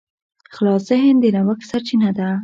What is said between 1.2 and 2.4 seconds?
د نوښت سرچینه ده.